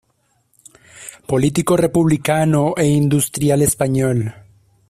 Político 1.29 1.73
republicano 1.85 2.63
e 2.75 2.85
industrial 3.01 3.61
español. 3.69 4.19